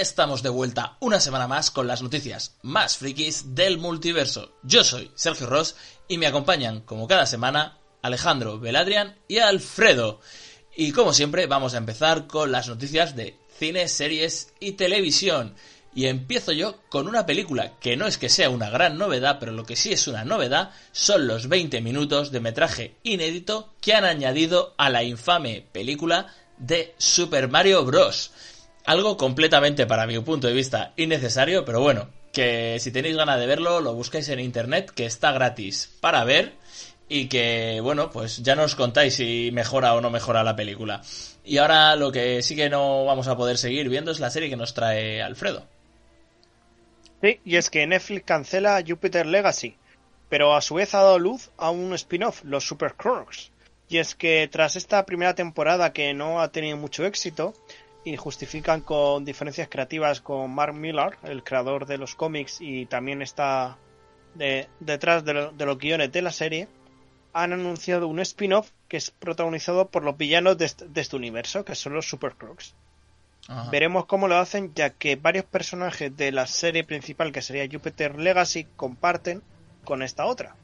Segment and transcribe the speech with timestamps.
[0.00, 4.56] estamos de vuelta una semana más con las noticias más frikis del multiverso.
[4.62, 5.76] Yo soy Sergio Ross
[6.08, 10.20] y me acompañan, como cada semana, Alejandro, Beladrian y Alfredo.
[10.74, 15.54] Y como siempre, vamos a empezar con las noticias de cine, series y televisión.
[15.94, 19.52] Y empiezo yo con una película que no es que sea una gran novedad, pero
[19.52, 24.04] lo que sí es una novedad son los 20 minutos de metraje inédito que han
[24.04, 28.30] añadido a la infame película de Super Mario Bros.
[28.90, 33.46] Algo completamente, para mi punto de vista, innecesario, pero bueno, que si tenéis ganas de
[33.46, 36.54] verlo, lo busquéis en internet, que está gratis para ver
[37.08, 41.02] y que, bueno, pues ya nos contáis si mejora o no mejora la película.
[41.44, 44.50] Y ahora lo que sí que no vamos a poder seguir viendo es la serie
[44.50, 45.68] que nos trae Alfredo.
[47.22, 49.76] Sí, y es que Netflix cancela Jupiter Legacy,
[50.28, 53.52] pero a su vez ha dado luz a un spin-off, los Super Crocs.
[53.88, 57.54] Y es que tras esta primera temporada que no ha tenido mucho éxito,
[58.04, 63.22] y justifican con diferencias creativas con Mark Millar, el creador de los cómics y también
[63.22, 63.76] está
[64.34, 66.68] detrás de, los guiones de la serie,
[67.32, 71.94] han anunciado un spin-off que es protagonizado por los villanos de este, universo, que son
[71.94, 72.74] los Super Crocs.
[73.72, 78.16] Veremos cómo lo hacen, ya que varios personajes de la serie principal, que sería Jupiter
[78.16, 79.42] Legacy, comparten
[79.84, 80.54] con esta otra.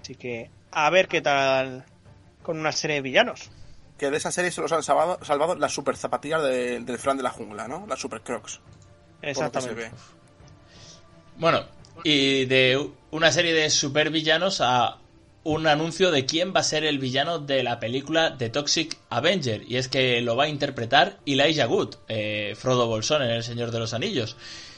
[0.00, 1.84] Así que a ver qué tal
[2.42, 3.50] con una serie de villanos
[4.04, 7.22] que de esa serie se los han salvado, salvado las super zapatillas del Fran de
[7.22, 7.86] la jungla, ¿no?
[7.86, 8.60] Las super crocs.
[9.22, 9.90] Exactamente.
[11.36, 11.64] Bueno,
[12.02, 14.98] y de una serie de super villanos a
[15.42, 19.62] un anuncio de quién va a ser el villano de la película The Toxic Avenger.
[19.66, 23.70] Y es que lo va a interpretar Elijah Wood, eh, Frodo Bolsón en El Señor
[23.70, 24.36] de los Anillos.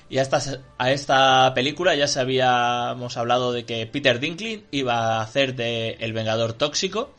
[0.08, 0.40] Y a esta,
[0.78, 5.96] a esta película ya se habíamos hablado de que Peter Dinklage iba a hacer de
[5.98, 7.12] El Vengador Tóxico.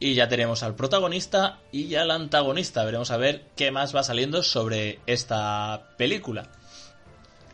[0.00, 2.84] Y ya tenemos al protagonista y al antagonista.
[2.84, 6.48] Veremos a ver qué más va saliendo sobre esta película.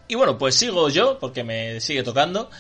[0.09, 2.50] Y bueno, pues sigo yo, porque me sigue tocando.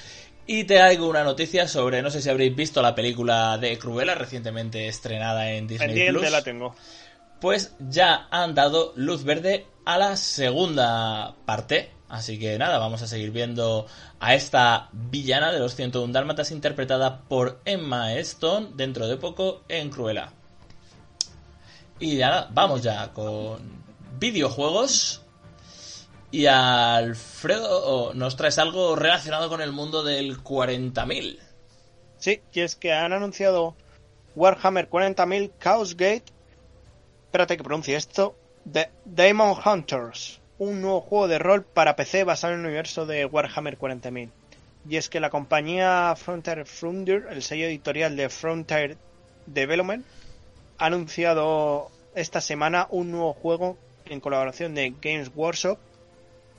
[0.46, 4.14] Y te traigo una noticia sobre, no sé si habréis visto la película de Cruella
[4.14, 6.30] recientemente estrenada en Disney Plus.
[6.30, 6.74] la tengo.
[7.44, 11.90] Pues ya han dado luz verde a la segunda parte.
[12.08, 13.86] Así que nada, vamos a seguir viendo
[14.18, 19.90] a esta villana de los 101 Dálmatas interpretada por Emma Stone dentro de poco en
[19.90, 20.32] Cruella.
[22.00, 23.58] Y nada, vamos ya con
[24.18, 25.20] videojuegos.
[26.30, 31.38] Y Alfredo, nos traes algo relacionado con el mundo del 40.000.
[32.16, 33.76] Sí, y es que han anunciado
[34.34, 36.32] Warhammer 40.000 Chaos Gate.
[37.34, 38.36] Espérate que pronuncie esto.
[38.72, 43.24] The Demon Hunters un nuevo juego de rol para PC basado en el universo de
[43.24, 44.30] Warhammer 40.000.
[44.88, 48.96] Y es que la compañía Frontier Frontier, el sello editorial de Frontier
[49.46, 50.06] Development,
[50.78, 55.80] ha anunciado esta semana un nuevo juego en colaboración de Games Workshop.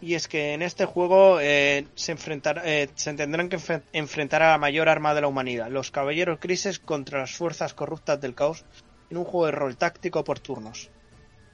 [0.01, 2.17] Y es que en este juego eh, se,
[2.65, 3.57] eh, se tendrán que
[3.93, 8.19] enfrentar a la mayor arma de la humanidad, los Caballeros Crisis contra las fuerzas corruptas
[8.19, 8.65] del caos,
[9.09, 10.89] en un juego de rol táctico por turnos.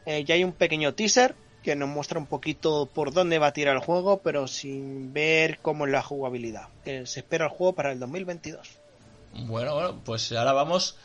[0.05, 3.53] Eh, ya hay un pequeño teaser que nos muestra un poquito por dónde va a
[3.53, 6.69] tirar el juego, pero sin ver cómo es la jugabilidad.
[6.83, 8.79] se espera el juego para el 2022.
[9.45, 10.97] Bueno, bueno, pues ahora vamos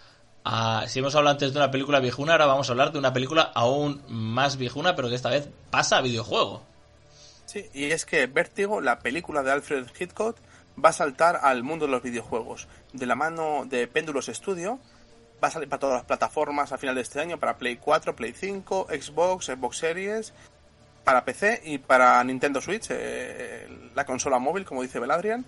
[0.44, 0.86] a...
[0.88, 3.42] Si hemos hablado antes de una película viejuna, ahora vamos a hablar de una película
[3.54, 6.62] aún más viejuna, pero que esta vez pasa a videojuego.
[7.44, 10.36] Sí, y es que Vértigo, la película de Alfred Hitchcock,
[10.82, 12.66] va a saltar al mundo de los videojuegos.
[12.92, 14.80] De la mano de Péndulos Studio,
[15.42, 18.16] va a salir para todas las plataformas a final de este año, para Play 4,
[18.16, 20.32] Play 5, Xbox, Xbox Series,
[21.04, 25.44] para PC y para Nintendo Switch, eh, la consola móvil, como dice Beladrian.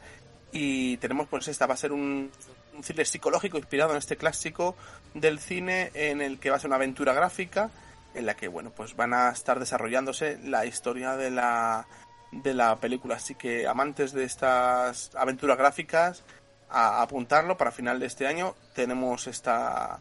[0.53, 2.31] Y tenemos, pues esta va a ser un,
[2.75, 4.77] un psicológico inspirado en este clásico
[5.15, 7.71] del cine, en el que va a ser una aventura gráfica,
[8.15, 11.87] en la que, bueno, pues van a estar desarrollándose la historia de la,
[12.31, 13.17] de la película.
[13.17, 16.23] Así que amantes de estas aventuras gráficas,
[16.71, 18.55] a apuntarlo para final de este año.
[18.75, 20.01] Tenemos esta,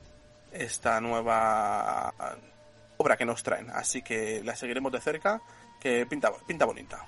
[0.52, 2.14] esta nueva
[2.98, 5.42] obra que nos traen, así que la seguiremos de cerca,
[5.80, 7.06] que pinta, pinta bonita.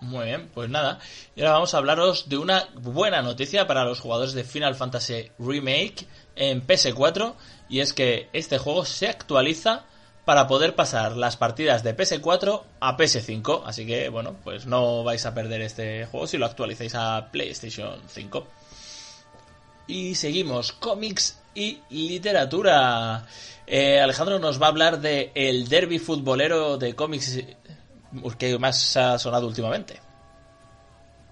[0.00, 0.98] Muy bien, pues nada.
[1.36, 5.30] Y ahora vamos a hablaros de una buena noticia para los jugadores de Final Fantasy
[5.38, 7.34] Remake en PS4.
[7.68, 9.84] Y es que este juego se actualiza
[10.24, 13.62] para poder pasar las partidas de PS4 a PS5.
[13.66, 18.00] Así que, bueno, pues no vais a perder este juego si lo actualizáis a PlayStation
[18.06, 18.46] 5.
[19.90, 23.26] Y seguimos, cómics y literatura.
[23.66, 27.40] Eh, Alejandro nos va a hablar de el derby futbolero de cómics
[28.38, 29.98] que más ha sonado últimamente.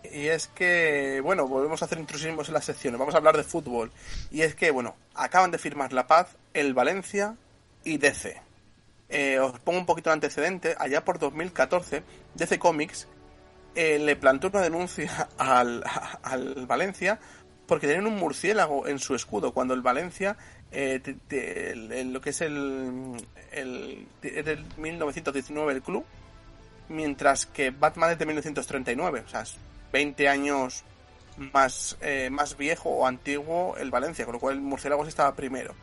[0.02, 2.98] Y es que, bueno, volvemos a hacer intrusismos en las secciones.
[2.98, 3.92] Vamos a hablar de fútbol.
[4.32, 7.36] Y es que, bueno, acaban de firmar la paz el Valencia
[7.84, 8.42] y DC.
[9.08, 10.74] eh, os pongo un poquito de antecedente.
[10.80, 12.02] Allá por 2014,
[12.34, 13.06] DC Comics
[13.74, 15.84] eh, le plantó una denuncia al,
[16.24, 17.20] al Valencia
[17.68, 20.36] porque tenían un murciélago en su escudo cuando el Valencia
[20.72, 21.00] eh,
[21.30, 23.14] el- el- lo que es el,
[23.52, 26.04] el del 1919 el club
[26.88, 29.56] mientras que Batman es de 1939 o sea es
[29.92, 30.82] 20 años
[31.52, 35.74] más eh, más viejo o antiguo el Valencia con lo cual el murciélago estaba primero.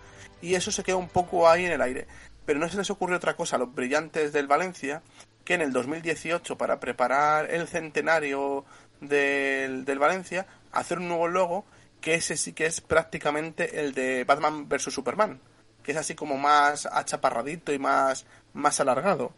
[0.42, 2.08] Y eso se quedó un poco ahí en el aire.
[2.46, 5.02] Pero no se les ocurrió otra cosa a los brillantes del Valencia
[5.46, 8.66] que en el 2018 para preparar el centenario
[9.00, 11.66] del, del Valencia hacer un nuevo logo
[12.06, 15.40] que ese sí que es prácticamente el de Batman vs Superman
[15.82, 19.34] que es así como más achaparradito y más más alargado.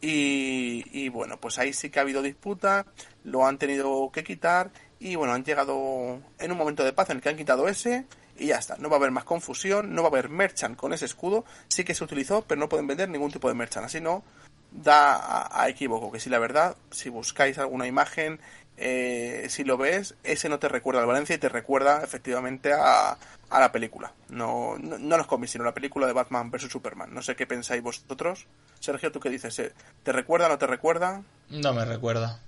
[0.00, 2.86] Y, y bueno pues ahí sí que ha habido disputa
[3.22, 7.18] lo han tenido que quitar y bueno han llegado en un momento de paz en
[7.18, 8.06] el que han quitado ese
[8.38, 8.78] y ya está.
[8.78, 11.44] No va a haber más confusión no va a haber merchant con ese escudo.
[11.68, 14.24] Sí que se utilizó pero no pueden vender ningún tipo de merchant así no
[14.72, 18.40] da a, a equívoco que si la verdad si buscáis alguna imagen
[18.76, 23.16] eh, si lo ves ese no te recuerda al Valencia y te recuerda efectivamente a,
[23.50, 27.12] a la película no, no, no los cómics sino la película de Batman vs Superman
[27.14, 28.46] no sé qué pensáis vosotros
[28.80, 32.40] Sergio tú qué dices Eh, te recuerda o no te recuerda No me recuerda.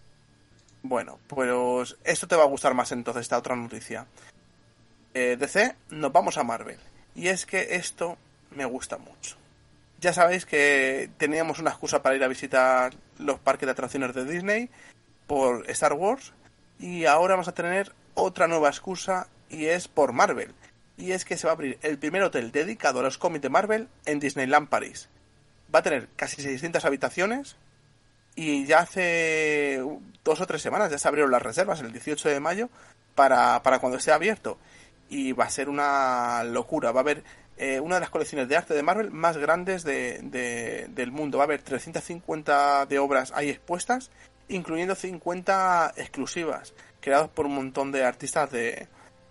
[0.82, 4.06] bueno, pues esto te va a gustar más entonces, esta otra noticia.
[5.14, 6.78] Eh, DC, nos vamos a Marvel.
[7.14, 8.16] Y es que esto
[8.54, 9.36] me gusta mucho.
[10.00, 14.24] Ya sabéis que teníamos una excusa para ir a visitar los parques de atracciones de
[14.24, 14.70] Disney
[15.28, 16.32] por Star Wars.
[16.80, 20.52] Y ahora vamos a tener otra nueva excusa y es por Marvel.
[20.96, 23.48] Y es que se va a abrir el primer hotel dedicado a los cómics de
[23.50, 25.08] Marvel en Disneyland París.
[25.72, 27.54] Va a tener casi 600 habitaciones
[28.34, 29.80] y ya hace
[30.24, 32.68] dos o tres semanas ya se abrieron las reservas, el 18 de mayo,
[33.14, 34.58] para, para cuando esté abierto.
[35.08, 36.92] Y va a ser una locura.
[36.92, 37.24] Va a haber
[37.56, 41.38] eh, una de las colecciones de arte de Marvel más grandes de, de- del mundo.
[41.38, 44.10] Va a haber 350 de obras ahí expuestas,
[44.48, 48.88] incluyendo 50 exclusivas, creadas por un montón de artistas de,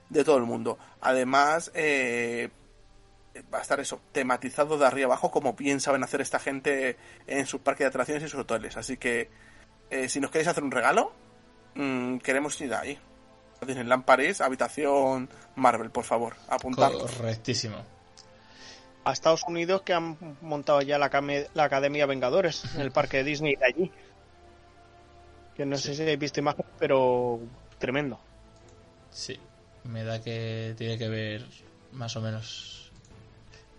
[0.10, 0.78] de todo el mundo.
[1.02, 2.50] Además, eh,
[3.54, 7.46] va a estar eso, tematizado de arriba abajo, como bien saben hacer esta gente en
[7.46, 8.78] sus parques de atracciones y sus hoteles.
[8.78, 9.30] Así que,
[9.90, 11.14] eh, si nos queréis hacer un regalo,
[11.76, 12.98] mm, queremos ir ahí.
[13.66, 17.00] Disneyland París, habitación Marvel, por favor, apuntadlo.
[17.00, 17.78] Correctísimo.
[19.04, 21.10] A Estados Unidos que han montado ya la,
[21.54, 23.92] la Academia Vengadores en el parque de Disney de allí.
[25.58, 27.40] Que no sé si habéis visto imágenes, pero
[27.80, 28.20] tremendo.
[29.12, 29.38] Sí.
[29.86, 31.44] Me da que tiene que ver
[31.94, 32.92] más o menos.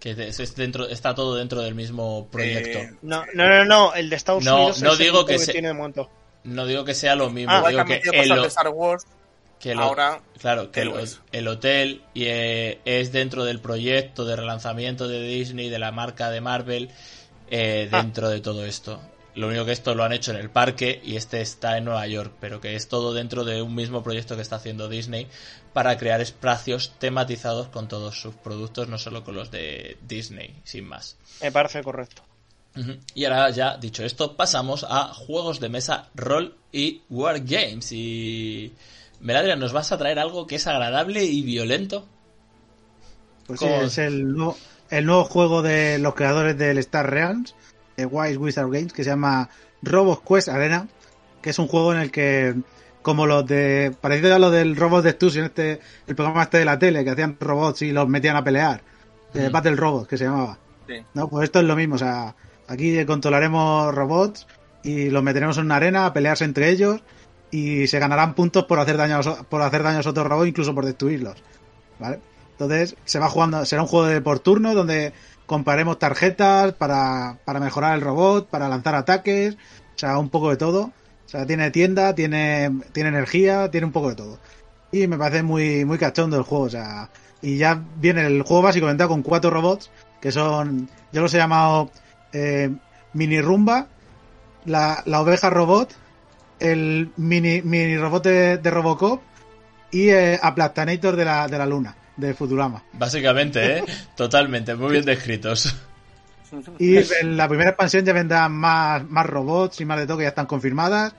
[0.00, 2.78] Que es dentro, está todo dentro del mismo proyecto.
[2.78, 5.52] Eh, No, no, no, no, el de Estados No, Unidos no es digo que se-
[5.52, 6.10] tiene de momento.
[6.44, 9.06] No digo que sea lo mismo, Ah, igual que digo el, de Star Wars,
[9.58, 11.20] que ahora claro, que el, lo es.
[11.32, 16.30] el hotel y, eh, es dentro del proyecto de relanzamiento de Disney, de la marca
[16.30, 16.90] de Marvel,
[17.50, 18.00] eh, Ah.
[18.02, 19.00] dentro de todo esto.
[19.34, 22.06] Lo único que esto lo han hecho en el parque y este está en Nueva
[22.08, 25.28] York, pero que es todo dentro de un mismo proyecto que está haciendo Disney
[25.72, 30.86] para crear espacios tematizados con todos sus productos, no solo con los de Disney, sin
[30.88, 31.16] más.
[31.40, 32.22] Me parece correcto.
[33.14, 37.90] Y ahora ya dicho esto, pasamos a juegos de mesa, rol y wargames.
[37.92, 38.72] Y
[39.20, 42.06] Meladrian, ¿nos vas a traer algo que es agradable y violento?
[43.46, 44.56] Pues sí, es el, nuevo-
[44.90, 47.54] el nuevo juego de los creadores del Star Realms,
[47.98, 49.50] de Wise Wizard Games, que se llama
[49.82, 50.86] Robot Quest Arena,
[51.42, 52.54] que es un juego en el que,
[53.02, 56.78] como los de, parecido a lo del Robot Destruction, este, el programa este de la
[56.78, 58.82] tele, que hacían robots y los metían a pelear,
[59.34, 59.50] Ujú.
[59.50, 60.58] Battle Robots, que se llamaba.
[60.86, 60.94] Sí.
[61.12, 62.34] No, pues esto es lo mismo, o sea,
[62.68, 64.46] aquí controlaremos robots
[64.84, 67.02] y los meteremos en una arena a pelearse entre ellos
[67.50, 70.26] y se ganarán puntos por hacer daño a, los- por hacer daño a los otros
[70.26, 71.42] robots, incluso por destruirlos.
[71.98, 72.20] ¿Vale?
[72.52, 75.12] Entonces, se va jugando, será un juego de por turno donde
[75.48, 80.58] compraremos tarjetas para, para mejorar el robot, para lanzar ataques, o sea, un poco de
[80.58, 80.92] todo.
[81.26, 84.38] O sea, tiene tienda, tiene, tiene energía, tiene un poco de todo.
[84.92, 87.10] Y me parece muy, muy cachondo el juego, o sea,
[87.42, 89.90] y ya viene el juego básicamente con cuatro robots,
[90.20, 91.90] que son, yo los he llamado
[92.32, 92.70] eh,
[93.14, 93.88] mini rumba,
[94.64, 95.94] la, la oveja robot,
[96.60, 99.22] el mini, mini robot de, de Robocop
[99.90, 102.82] y eh, Aplastanator de la, de la luna, de Futurama.
[102.92, 103.84] Básicamente, ¿eh?
[104.16, 105.74] Totalmente, muy bien descritos.
[106.78, 110.24] Y en la primera expansión ya vendrán más, más robots y más de todo que
[110.24, 111.14] ya están confirmadas.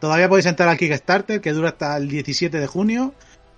[0.00, 3.14] Todavía podéis entrar al Kickstarter que dura hasta el 17 de junio.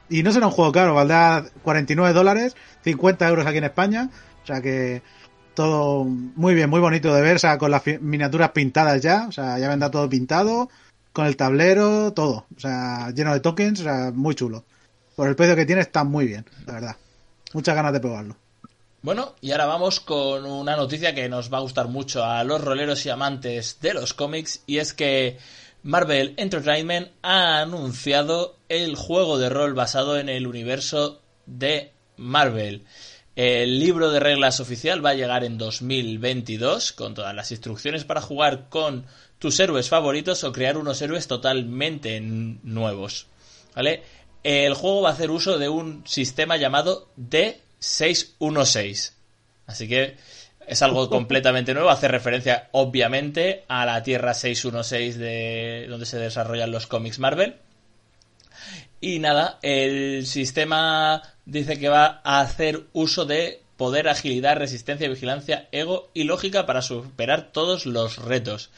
[0.08, 4.10] Y no será un juego caro, valdrá 49 dólares, 50 euros aquí en España.
[4.42, 5.02] O sea que
[5.54, 9.26] todo muy bien, muy bonito de ver, o sea, con las miniaturas pintadas ya.
[9.26, 10.68] O sea, ya vendrá todo pintado,
[11.12, 12.46] con el tablero, todo.
[12.54, 14.64] O sea, lleno de tokens, o sea, muy chulo.
[15.14, 16.96] Por el precio que tiene está muy bien, la verdad.
[17.52, 18.36] Muchas ganas de probarlo.
[19.02, 22.60] Bueno, y ahora vamos con una noticia que nos va a gustar mucho a los
[22.60, 25.38] roleros y amantes de los cómics, y es que
[25.82, 32.84] Marvel Entertainment ha anunciado el juego de rol basado en el universo de Marvel.
[33.36, 38.22] El libro de reglas oficial va a llegar en 2022 con todas las instrucciones para
[38.22, 39.04] jugar con
[39.38, 43.26] tus héroes favoritos o crear unos héroes totalmente nuevos.
[43.74, 44.02] ¿Vale?
[44.44, 49.16] El juego va a hacer uso de un sistema llamado D 616.
[49.66, 50.16] Así que
[50.66, 51.90] es algo completamente nuevo.
[51.90, 57.56] Hace referencia, obviamente, a la Tierra 616 de donde se desarrollan los cómics Marvel.
[59.00, 65.68] Y nada, el sistema dice que va a hacer uso de poder, agilidad, resistencia, vigilancia,
[65.72, 68.70] ego y lógica para superar todos los retos.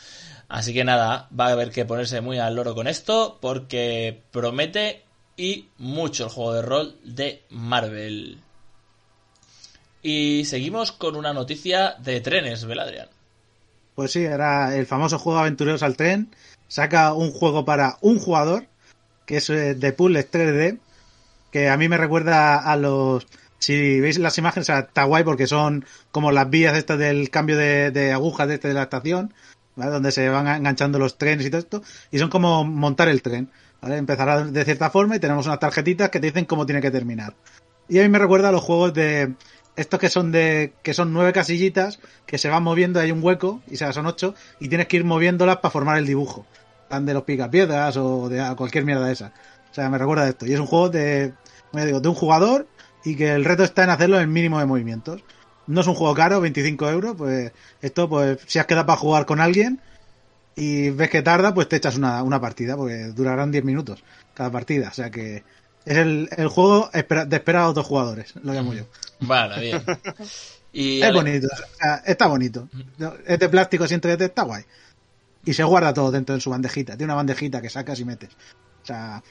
[0.48, 5.05] Así que nada, va a haber que ponerse muy al loro con esto porque promete
[5.36, 8.38] y mucho el juego de rol de Marvel.
[10.02, 13.08] Y seguimos con una noticia de trenes, Veladrian.
[13.96, 16.28] Pues sí, era el famoso juego Aventureros al Tren.
[16.68, 18.66] Saca un juego para un jugador,
[19.24, 20.78] que es eh, de puzzles 3D,
[21.50, 23.26] que a mí me recuerda a los...
[23.58, 28.12] Si veis las imágenes, está guay porque son como las vías estas del cambio de,
[28.12, 29.32] agujas de, este de la estación,
[29.76, 33.50] donde se van enganchando los trenes y todo esto, y son como montar el tren.
[33.80, 33.96] ¿Vale?
[33.96, 37.34] Empezará de cierta forma y tenemos unas tarjetitas que te dicen cómo tiene que terminar.
[37.88, 39.34] Y a mí me recuerda a los juegos de,
[39.76, 43.60] estos que son de que son nueve casillitas que se van moviendo hay un hueco
[43.70, 46.46] y sea son ocho y tienes que ir moviéndolas para formar el dibujo
[46.88, 49.32] tan de los picapiedras o de cualquier mierda de esa
[49.70, 51.34] o sea me recuerda esto y es un juego de
[51.72, 52.66] digo, de un jugador
[53.04, 55.22] y que el reto está en hacerlo en el mínimo de movimientos
[55.66, 57.52] no es un juego caro 25 euros pues
[57.82, 59.80] esto pues si has quedado para jugar con alguien
[60.56, 64.02] y ves que tarda pues te echas una, una partida porque durarán 10 minutos
[64.34, 65.44] cada partida o sea que
[65.86, 68.84] es el, el juego de esperar a otros jugadores, lo llamo yo.
[69.20, 69.84] Vale, bien.
[70.72, 71.48] Y es bonito,
[72.04, 72.68] está bonito.
[73.24, 74.62] Es de plástico, siempre está guay.
[75.42, 76.98] Y se guarda todo dentro de su bandejita.
[76.98, 78.28] Tiene una bandejita que sacas y metes.
[78.82, 79.22] O sea,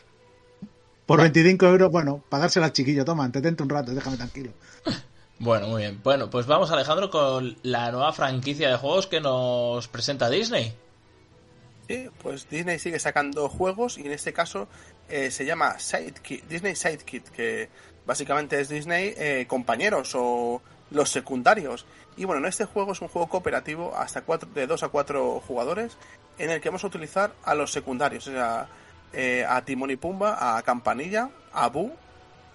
[1.06, 4.54] por 25 euros, bueno, pagársela al chiquillo, toma, detente un rato, déjame tranquilo.
[5.38, 6.00] Bueno, muy bien.
[6.02, 10.74] Bueno, pues vamos Alejandro con la nueva franquicia de juegos que nos presenta Disney.
[11.88, 14.68] Sí, pues Disney sigue sacando juegos y en este caso
[15.08, 15.76] eh, se llama
[16.50, 17.70] Disney Sidekit, que
[18.06, 21.86] básicamente es Disney eh, compañeros o los secundarios.
[22.18, 25.42] Y bueno, en este juego es un juego cooperativo hasta cuatro, de 2 a 4
[25.42, 25.98] jugadores
[26.38, 28.68] en el que vamos a utilizar a los secundarios, o sea,
[29.14, 31.92] eh, a Timón y Pumba, a Campanilla, a Boo.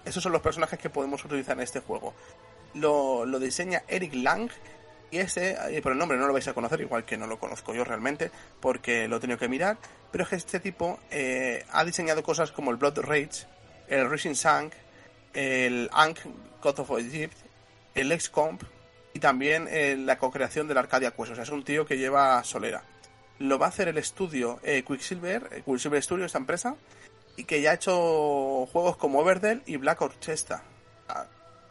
[0.05, 2.15] Esos son los personajes que podemos utilizar en este juego.
[2.75, 4.51] Lo, lo diseña Eric Lang,
[5.11, 7.39] y ese, eh, por el nombre no lo vais a conocer, igual que no lo
[7.39, 9.77] conozco yo realmente, porque lo he tenido que mirar,
[10.13, 13.47] pero es que este tipo eh, ha diseñado cosas como el Blood Rage,
[13.89, 14.71] el Rising Sun,
[15.35, 16.21] el Ankh
[16.63, 17.37] God of Egypt,
[17.95, 18.63] el X-Comp
[19.13, 21.33] y también eh, la co-creación del Arcadia Quest.
[21.33, 22.85] O sea, es un tío que lleva solera.
[23.41, 26.77] Lo va a hacer el estudio Quicksilver, Quicksilver Studio, esta empresa,
[27.37, 30.63] y que ya ha hecho juegos como Overdell y Black Orchestra.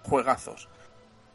[0.04, 0.68] Juegazos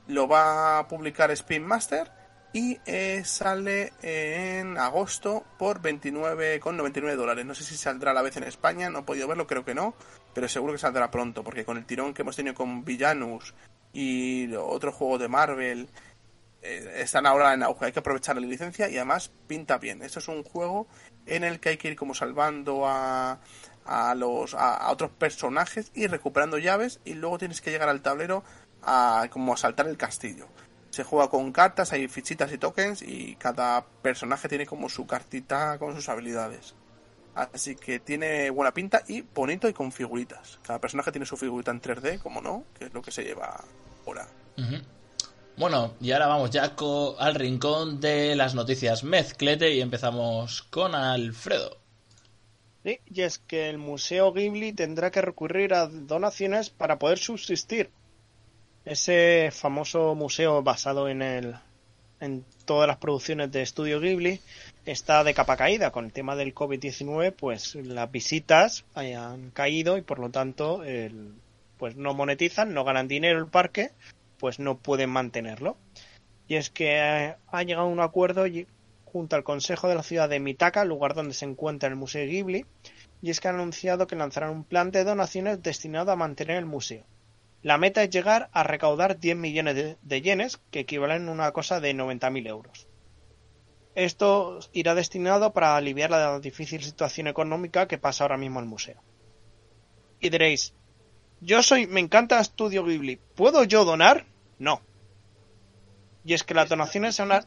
[0.07, 2.11] lo va a publicar Spin Master
[2.53, 7.45] y eh, sale en agosto por 29,99 dólares.
[7.45, 9.75] No sé si saldrá a la vez en España, no he podido verlo, creo que
[9.75, 9.95] no,
[10.33, 13.55] pero seguro que saldrá pronto, porque con el tirón que hemos tenido con Villanus
[13.93, 15.89] y otros juegos de Marvel
[16.63, 17.87] eh, están ahora en auge.
[17.87, 20.03] Hay que aprovechar la licencia y además pinta bien.
[20.03, 20.87] Esto es un juego
[21.27, 23.41] en el que hay que ir como salvando a,
[23.85, 28.45] a los a otros personajes y recuperando llaves y luego tienes que llegar al tablero
[28.87, 30.49] a como asaltar el castillo.
[30.91, 35.79] Se juega con cartas, hay fichitas y tokens y cada personaje tiene como su cartita
[35.79, 36.75] con sus habilidades.
[37.35, 40.61] Así que tiene buena pinta y bonito y con figuritas.
[40.63, 43.65] Cada personaje tiene su figurita en 3D, como no, que es lo que se lleva
[44.07, 44.29] ahora.
[45.57, 46.75] Bueno, y ahora vamos ya
[47.19, 51.79] al rincón de las noticias mezclete y empezamos con Alfredo.
[52.85, 57.91] Sí, y es que el Museo Ghibli tendrá que recurrir a donaciones para poder subsistir
[58.85, 61.57] ese famoso museo basado en el
[62.21, 64.41] en todas las producciones de Estudio Ghibli
[64.87, 65.91] está de capa caída.
[65.91, 70.83] Con el tema del COVID-19 pues las visitas hayan caído y por lo tanto
[71.79, 73.91] pues no monetizan no ganan dinero el parque
[74.39, 75.77] pues no pueden mantenerlo.
[76.47, 78.45] Y es que ha llegado a un acuerdo
[79.05, 82.67] junto al Consejo de la ciudad de Mitaka lugar donde se encuentra el Museo Ghibli
[83.23, 86.67] y es que han anunciado que lanzarán un plan de donaciones destinado a mantener el
[86.67, 87.05] museo
[87.65, 91.81] la meta es llegar a recaudar 10 millones de, yenes, que equivalen a una cosa
[91.81, 92.87] de 90.000 euros.
[93.95, 99.01] Esto irá destinado para aliviar la difícil situación económica que pasa ahora mismo el museo.
[100.21, 100.75] Y diréis,
[101.41, 104.27] yo soy, me encanta Estudio Ghibli, ¿puedo yo donar?
[104.59, 104.83] No.
[106.23, 107.27] Y es que las donaciones son...
[107.29, 107.47] una-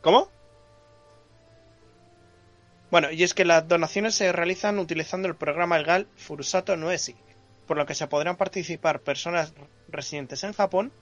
[0.00, 0.30] ¿Cómo?
[2.90, 7.16] Bueno, y es que las donaciones se realizan utilizando el programa legal Furusato Noesi,
[7.72, 9.54] por lo que se podrán participar personas
[9.88, 10.92] residentes en Japón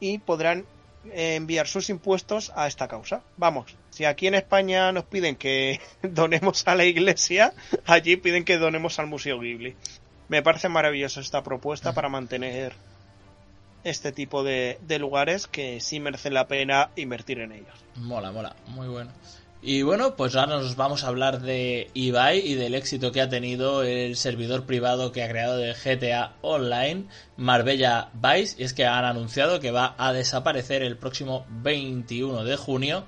[0.00, 0.66] y podrán
[1.10, 3.22] eh, enviar sus impuestos a esta causa.
[3.38, 7.54] Vamos, si aquí en España nos piden que donemos a la iglesia,
[7.86, 9.74] allí piden que donemos al Museo Ghibli.
[10.28, 12.74] Me parece maravillosa esta propuesta para mantener
[13.82, 17.82] este tipo de, de lugares que sí merecen la pena invertir en ellos.
[17.96, 19.10] Mola, mola, muy bueno.
[19.64, 23.28] Y bueno, pues ahora nos vamos a hablar de Ibai y del éxito que ha
[23.28, 27.04] tenido el servidor privado que ha creado de GTA Online,
[27.36, 32.56] Marbella Vice, y es que han anunciado que va a desaparecer el próximo 21 de
[32.56, 33.04] junio,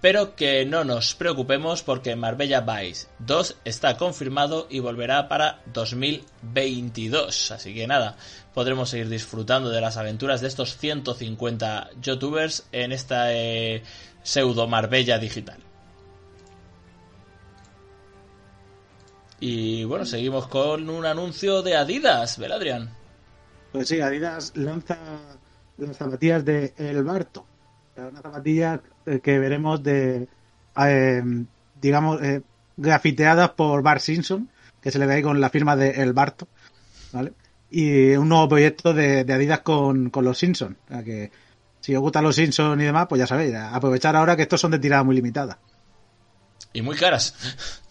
[0.00, 7.50] pero que no nos preocupemos porque Marbella Vice 2 está confirmado y volverá para 2022,
[7.50, 8.16] así que nada,
[8.54, 13.82] podremos seguir disfrutando de las aventuras de estos 150 youtubers en esta eh,
[14.22, 15.58] pseudo Marbella digital.
[19.46, 22.88] Y bueno, seguimos con un anuncio de Adidas, Beladrian.
[23.72, 24.96] Pues sí, Adidas lanza
[25.76, 27.44] las zapatillas de El Barto.
[27.94, 30.28] Una zapatilla eh, que veremos de,
[30.78, 31.22] eh,
[31.78, 32.40] digamos, eh,
[32.78, 34.48] grafiteadas por Bart Simpson,
[34.80, 36.48] que se le ve ahí con la firma de El Barto,
[37.12, 37.34] ¿vale?
[37.70, 40.78] Y un nuevo proyecto de, de Adidas con, con los Simpsons.
[40.86, 41.30] O sea que
[41.80, 44.70] si os gustan los Simpsons y demás, pues ya sabéis, aprovechar ahora que estos son
[44.70, 45.58] de tirada muy limitada.
[46.72, 47.82] Y muy caras.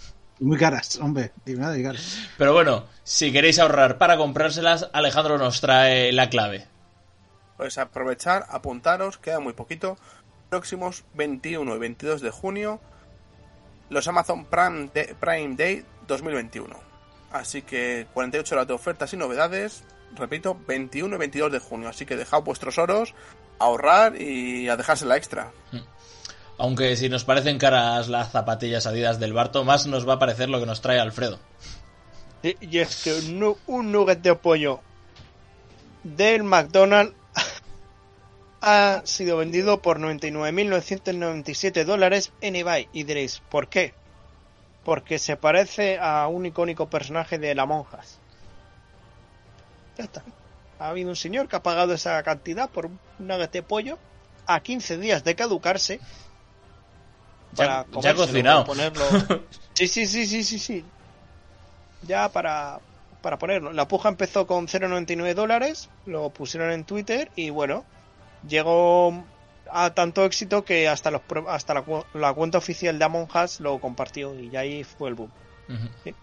[0.43, 2.17] Muy caras, hombre, de nada de caras.
[2.37, 6.67] Pero bueno, si queréis ahorrar para comprárselas, Alejandro nos trae la clave.
[7.57, 9.97] Pues aprovechar, apuntaros, queda muy poquito.
[10.49, 12.81] Próximos 21 y 22 de junio,
[13.89, 16.75] los Amazon Prime, Day- Prime Day 2021.
[17.31, 19.83] Así que 48 horas de ofertas y novedades.
[20.15, 21.89] Repito, 21 y 22 de junio.
[21.89, 23.15] Así que dejad vuestros oros,
[23.59, 25.51] ahorrar y a dejársela extra.
[26.57, 30.49] Aunque si nos parecen caras las zapatillas Adidas del Barto, más nos va a parecer
[30.49, 31.39] lo que nos trae Alfredo.
[32.43, 34.81] Y es que un, un nugget de pollo
[36.03, 37.15] del McDonald's
[38.61, 42.89] ha sido vendido por 99.997 dólares en eBay.
[42.93, 43.93] Y diréis, ¿por qué?
[44.83, 48.19] Porque se parece a un icónico personaje de La Monjas.
[49.97, 50.23] Ya está.
[50.79, 53.97] Ha habido un señor que ha pagado esa cantidad por un nugget de pollo
[54.45, 55.99] a 15 días de caducarse.
[57.55, 58.65] Ya- para ya cocinado.
[58.65, 59.43] para ponerlo.
[59.73, 60.85] Sí, sí, sí, sí, sí, sí.
[62.03, 62.79] Ya para,
[63.21, 63.73] para ponerlo.
[63.73, 67.83] La puja empezó con 0,99 dólares, lo pusieron en Twitter y bueno,
[68.47, 69.23] llegó
[69.71, 73.79] a tanto éxito que hasta los hasta la, la cuenta oficial de Among Us lo
[73.79, 75.31] compartió y ahí fue el boom.
[75.69, 76.15] El, que-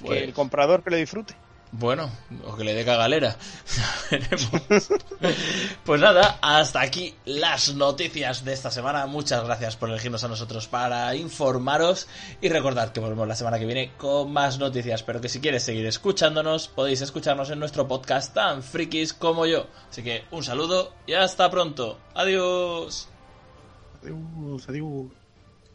[0.00, 1.34] Pues- el comprador que lo disfrute.
[1.72, 2.10] Bueno,
[2.44, 3.36] o que le dé cagalera.
[5.84, 9.06] Pues nada, hasta aquí las noticias de esta semana.
[9.06, 12.08] Muchas gracias por elegirnos a nosotros para informaros.
[12.40, 15.02] Y recordad que volvemos la semana que viene con más noticias.
[15.02, 19.66] Pero que si quieres seguir escuchándonos, podéis escucharnos en nuestro podcast tan frikis como yo.
[19.90, 21.98] Así que un saludo y hasta pronto.
[22.14, 23.08] Adiós.
[24.02, 25.21] Adiós, adiós.